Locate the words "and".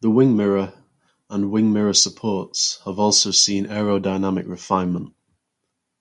1.30-1.52